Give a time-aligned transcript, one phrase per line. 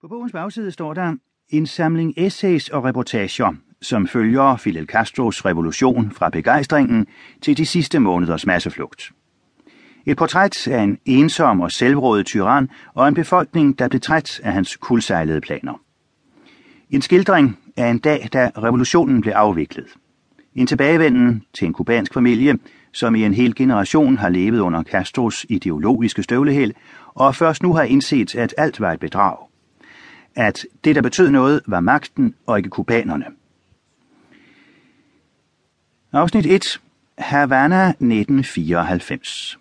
[0.00, 1.14] På bogens bagside står der
[1.48, 7.06] en samling essays og reportager, som følger Fidel Castros revolution fra begejstringen
[7.42, 9.12] til de sidste måneders masseflugt.
[10.06, 14.52] Et portræt af en ensom og selvrådet tyran og en befolkning, der blev træt af
[14.52, 15.80] hans kuldsejlede planer.
[16.90, 19.86] En skildring af en dag, da revolutionen blev afviklet.
[20.54, 22.58] En tilbagevenden til en kubansk familie,
[22.92, 26.74] som i en hel generation har levet under Castros ideologiske støvlehæl,
[27.14, 29.47] og først nu har indset, at alt var et bedrag
[30.38, 33.24] at det, der betød noget, var magten og ikke kubanerne.
[36.12, 36.80] Afsnit 1.
[37.18, 39.58] Havana 1994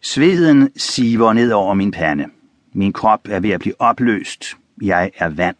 [0.00, 2.26] Sveden siver ned over min pande.
[2.72, 4.56] Min krop er ved at blive opløst.
[4.82, 5.56] Jeg er vand.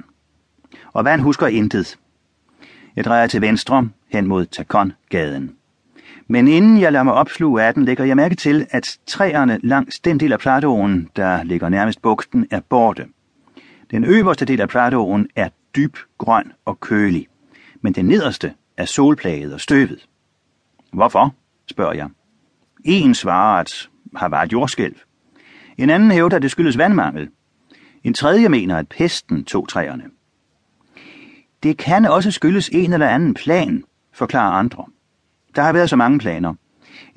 [0.93, 1.99] Og vand husker intet.
[2.97, 5.57] Jeg drejer til venstre hen mod Takon-gaden.
[6.29, 10.01] Men inden jeg lader mig opsluge af den, lægger jeg mærke til, at træerne langs
[10.01, 13.07] den del af Platåen, der ligger nærmest bugten, er borte.
[13.91, 17.27] Den øverste del af Platåen er dyb, grøn og kølig,
[17.81, 20.09] men den nederste er solplaget og støvet.
[20.93, 21.35] Hvorfor?
[21.71, 22.09] spørger jeg.
[22.85, 24.95] En svarer, at har været jordskælv.
[25.79, 27.29] En anden hævder, at det skyldes vandmangel.
[28.05, 30.05] En tredje mener, at pesten tog træerne.
[31.63, 34.85] Det kan også skyldes en eller anden plan, forklarer andre.
[35.55, 36.55] Der har været så mange planer.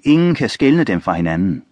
[0.04, 1.64] Ingen kan skelne dem fra hinanden.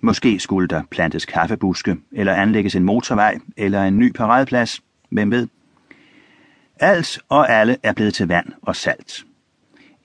[0.00, 4.82] Måske skulle der plantes kaffebuske, eller anlægges en motorvej, eller en ny paradeplads.
[5.10, 5.48] Hvem ved?
[6.80, 9.24] Alt og alle er blevet til vand og salt.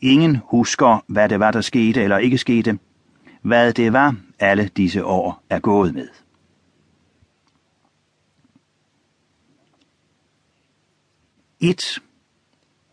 [0.01, 2.79] Ingen husker, hvad det var, der skete eller ikke skete.
[3.41, 6.07] Hvad det var, alle disse år er gået med.
[11.59, 11.99] Et.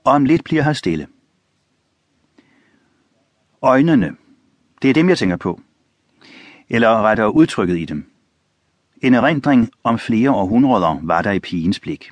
[0.04, 1.06] Om lidt bliver her stille.
[3.64, 4.14] Øjnene.
[4.82, 5.60] Det er dem, jeg tænker på.
[6.68, 8.10] Eller rettere udtrykket i dem.
[9.02, 12.10] En erindring om flere århundreder var der i pigens blik.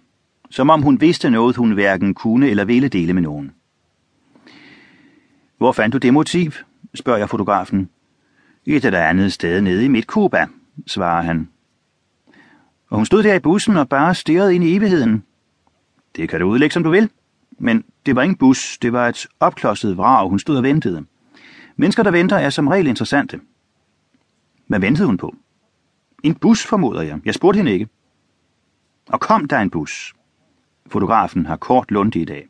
[0.50, 3.52] Som om hun vidste noget, hun hverken kunne eller ville dele med nogen.
[5.58, 6.52] Hvor fandt du det motiv?
[6.94, 7.88] spørger jeg fotografen.
[8.66, 10.46] Et eller andet sted nede i mit Kuba,
[10.86, 11.48] svarer han.
[12.88, 15.24] Og hun stod der i bussen og bare stirrede ind i evigheden.
[16.16, 17.10] Det kan du udlægge, som du vil.
[17.58, 21.04] Men det var ingen bus, det var et opklodset vrag, hun stod og ventede.
[21.76, 23.40] Mennesker, der venter, er som regel interessante.
[24.66, 25.34] Hvad ventede hun på?
[26.22, 27.20] En bus, formoder jeg.
[27.24, 27.88] Jeg spurgte hende ikke.
[29.08, 30.14] Og kom der en bus?
[30.86, 32.48] Fotografen har kort lunde i dag.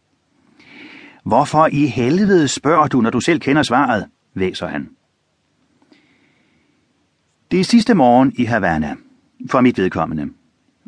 [1.24, 4.06] Hvorfor i helvede spørger du, når du selv kender svaret?
[4.34, 4.90] væser han.
[7.50, 8.96] Det er sidste morgen i Havana,
[9.50, 10.32] for mit vedkommende.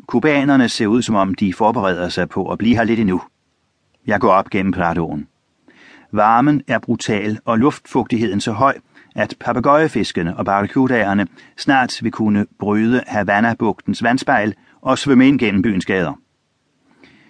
[0.07, 3.21] Kubanerne ser ud, som om de forbereder sig på at blive her lidt endnu.
[4.07, 5.27] Jeg går op gennem Pradoen.
[6.15, 8.77] Varmen er brutal og luftfugtigheden så høj,
[9.15, 11.27] at papegøjefiskene og barracudaerne
[11.57, 16.13] snart vil kunne bryde Havana-bugtens vandspejl og svømme ind gennem byens gader.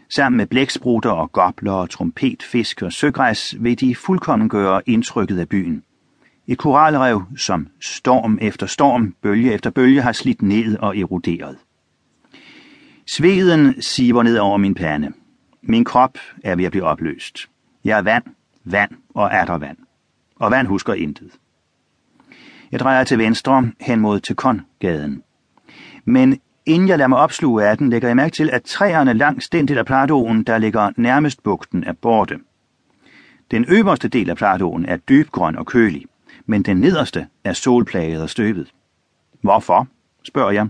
[0.10, 5.50] Sammen med blæksprutter og gobler og trompetfisk og søgræs vil de fuldkommen gøre indtrykket af
[5.50, 5.84] byen.
[6.48, 11.58] Et koralrev, som storm efter storm, bølge efter bølge har slidt ned og eroderet.
[13.08, 15.12] Sveden siver ned over min pande.
[15.62, 17.38] Min krop er ved at blive opløst.
[17.84, 18.24] Jeg er vand,
[18.66, 19.78] vand og atter vand.
[20.36, 21.32] Og vand husker intet.
[22.72, 25.24] Jeg drejer til venstre hen mod Tekon-gaden.
[26.06, 29.50] Men inden jeg lader mig opsluge af den, lægger jeg mærke til, at træerne langs
[29.50, 32.40] den del af platoen, der ligger nærmest bugten, er borte.
[33.52, 36.06] Den øverste del af platoen er dybgrøn og kølig,
[36.46, 38.74] men den nederste er solplaget og støvet.
[39.42, 39.88] Hvorfor?
[40.24, 40.68] spørger jeg.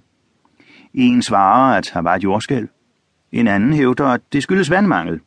[0.94, 2.68] En svarer, at har var et jordskælv.
[3.32, 5.20] En anden hævder, at det skyldes vandmangel.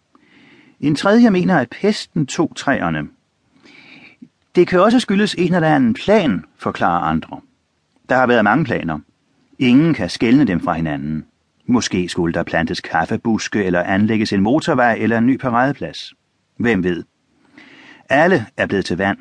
[0.80, 3.08] En tredje mener, at pesten tog træerne.
[4.54, 7.40] Det kan også skyldes en eller anden plan, forklarer andre.
[8.08, 8.98] Der har været mange planer.
[9.58, 11.24] Ingen kan skelne dem fra hinanden.
[11.66, 16.14] Måske skulle der plantes kaffebuske, eller anlægges en motorvej eller en ny paradeplads.
[16.56, 17.04] Hvem ved?
[18.08, 19.18] Alle er blevet til vand.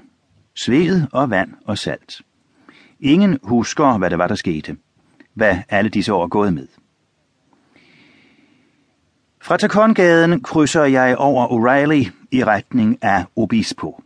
[0.56, 2.22] Sved og vand og salt.
[3.00, 4.78] Ingen husker, hvad det var, der skete.
[5.34, 6.67] Hvad alle disse år er gået med.
[9.47, 14.03] Fra Takongaden krydser jeg over O'Reilly i retning af Obispo.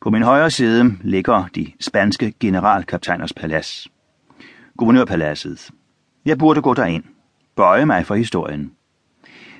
[0.00, 3.88] På min højre side ligger de spanske generalkaptajners palads.
[4.76, 5.70] Guvernørpaladset.
[6.24, 7.04] Jeg burde gå derind.
[7.56, 8.72] Bøje mig for historien.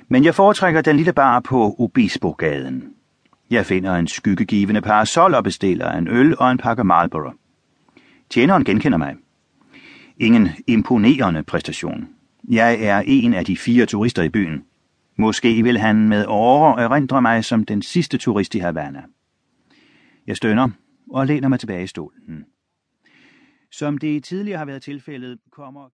[0.07, 2.83] Men jeg foretrækker den lille bar på Obispo-gaden.
[3.49, 7.31] Jeg finder en skyggegivende parasol og bestiller en øl og en pakke Marlboro.
[8.29, 9.15] Tjeneren genkender mig.
[10.17, 12.07] Ingen imponerende præstation.
[12.49, 14.63] Jeg er en af de fire turister i byen.
[15.21, 19.03] Måske vil han med åre erindre mig som den sidste turist i Havana.
[20.27, 20.69] Jeg stønner
[21.11, 22.45] og læner mig tilbage i stolen.
[23.71, 25.87] Som det tidligere har været tilfældet, kommer